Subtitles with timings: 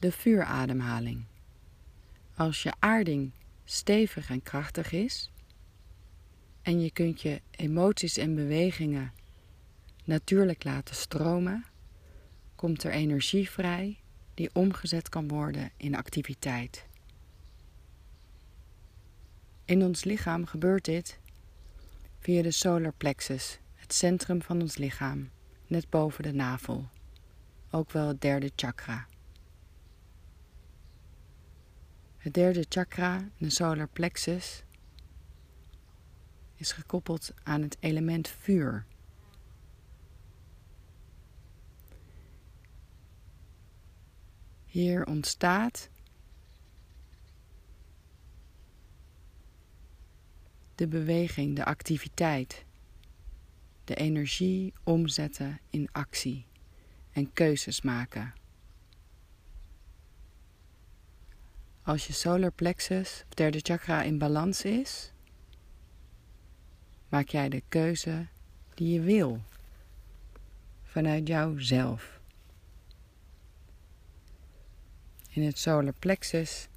[0.00, 1.24] de vuurademhaling.
[2.34, 3.32] Als je aarding
[3.64, 5.30] stevig en krachtig is
[6.62, 9.12] en je kunt je emoties en bewegingen
[10.04, 11.64] natuurlijk laten stromen,
[12.54, 13.98] komt er energie vrij
[14.34, 16.86] die omgezet kan worden in activiteit.
[19.64, 21.18] In ons lichaam gebeurt dit
[22.18, 25.30] via de solar plexus, het centrum van ons lichaam,
[25.66, 26.88] net boven de navel,
[27.70, 29.08] ook wel het derde chakra.
[32.20, 34.62] Het derde chakra, de solar plexus,
[36.54, 38.84] is gekoppeld aan het element vuur.
[44.64, 45.88] Hier ontstaat
[50.74, 52.64] de beweging, de activiteit,
[53.84, 56.46] de energie omzetten in actie
[57.12, 58.39] en keuzes maken.
[61.82, 65.12] Als je solar plexus of derde chakra in balans is,
[67.08, 68.26] maak jij de keuze
[68.74, 69.40] die je wil
[70.82, 72.20] vanuit jouzelf.
[75.28, 76.68] In het solar plexus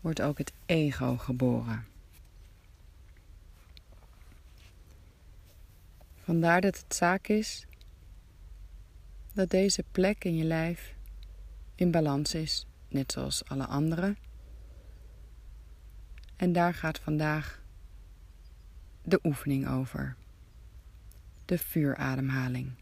[0.00, 1.86] wordt ook het ego geboren.
[6.22, 7.66] Vandaar dat het zaak is
[9.32, 10.94] dat deze plek in je lijf
[11.74, 14.16] in balans is, net zoals alle andere.
[16.36, 17.62] En daar gaat vandaag
[19.02, 20.16] de oefening over.
[21.44, 22.72] De vuurademhaling.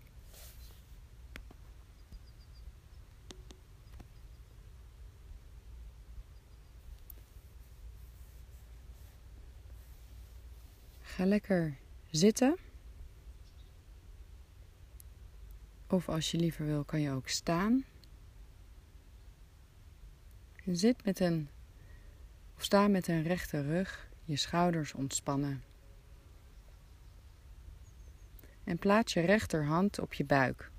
[11.01, 11.77] Ga lekker
[12.11, 12.57] zitten.
[15.87, 17.85] Of als je liever wil, kan je ook staan.
[20.73, 21.49] Zit met een
[22.57, 25.63] of sta met een rechte rug, je schouders ontspannen.
[28.65, 30.71] En plaats je rechterhand op je buik.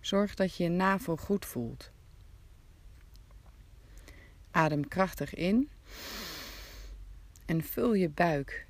[0.00, 1.90] Zorg dat je je navel goed voelt.
[4.50, 5.70] Adem krachtig in
[7.44, 8.66] en vul je buik.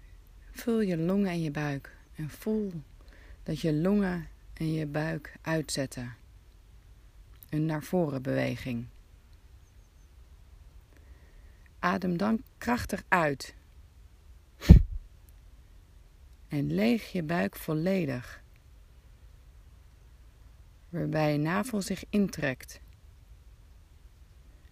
[0.50, 2.72] Vul je longen en je buik en voel
[3.42, 6.16] dat je longen en je buik uitzetten.
[7.48, 8.86] Een naar voren beweging.
[11.78, 13.54] Adem dan krachtig uit.
[16.48, 18.42] En leeg je buik volledig.
[20.88, 22.80] Waarbij je navel zich intrekt.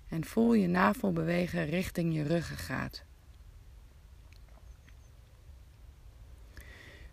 [0.09, 3.05] En voel je navel bewegen richting je ruggengraat.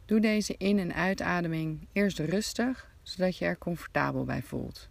[0.06, 4.91] Doe deze in- en uitademing eerst rustig, zodat je er comfortabel bij voelt.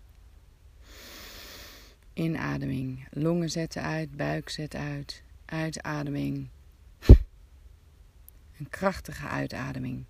[2.20, 5.22] Inademing, longen zetten uit, buik zet uit.
[5.44, 6.48] Uitademing,
[8.58, 10.04] een krachtige uitademing,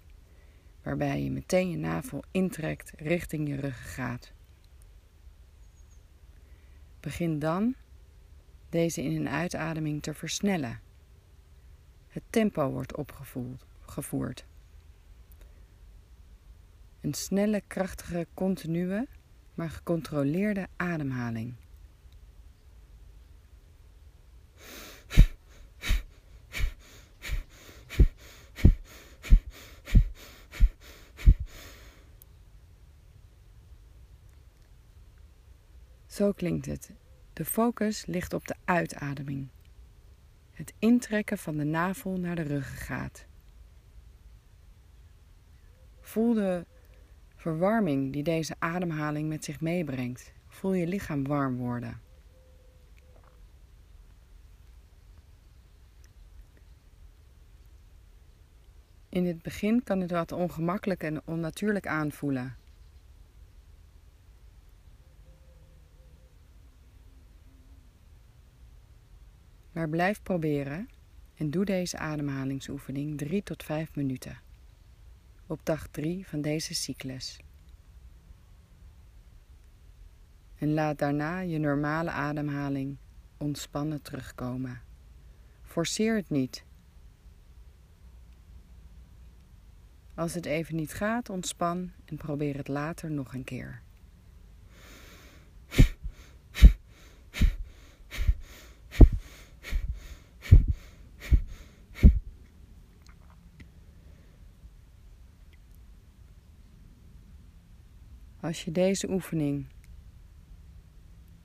[0.83, 4.33] waarbij je meteen je navel intrekt richting je ruggengraat.
[7.01, 7.75] Begin dan
[8.69, 10.81] deze in- en uitademing te versnellen.
[12.09, 14.47] Het tempo wordt opgevoerd.
[17.01, 19.07] Een snelle, krachtige, continue,
[19.55, 21.55] maar gecontroleerde ademhaling.
[36.21, 36.91] Zo klinkt het.
[37.33, 39.49] De focus ligt op de uitademing.
[40.53, 43.27] Het intrekken van de navel naar de ruggengraat.
[46.01, 46.67] Voel de
[47.37, 50.33] verwarming die deze ademhaling met zich meebrengt.
[50.49, 52.01] Voel je lichaam warm worden.
[59.09, 62.60] In het begin kan het wat ongemakkelijk en onnatuurlijk aanvoelen.
[69.81, 70.89] Maar blijf proberen
[71.35, 74.39] en doe deze ademhalingsoefening 3 tot 5 minuten
[75.47, 77.41] op dag 3 van deze cyclus.
[80.55, 82.97] En laat daarna je normale ademhaling
[83.37, 84.81] ontspannen terugkomen.
[85.63, 86.65] Forceer het niet.
[90.15, 93.83] Als het even niet gaat, ontspan en probeer het later nog een keer.
[108.51, 109.67] Als je deze oefening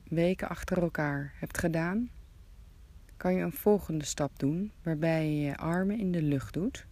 [0.03, 2.09] weken achter elkaar hebt gedaan,
[3.17, 6.87] kan je een volgende stap doen waarbij je je armen in de lucht doet,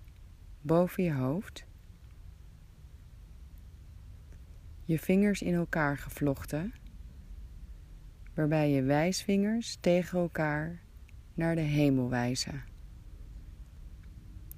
[0.62, 1.66] boven je hoofd.
[4.86, 6.74] Je vingers in elkaar gevlochten,
[8.34, 10.82] waarbij je wijsvingers tegen elkaar
[11.34, 12.64] naar de hemel wijzen.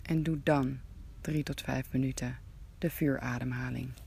[0.02, 0.80] En doe dan
[1.22, 2.38] 3 tot 5 minuten
[2.78, 4.05] de vuurademhaling.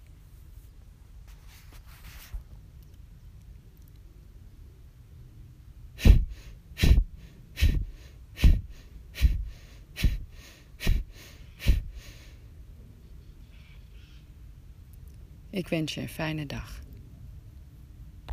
[15.59, 16.81] Ik wens je een fijne dag.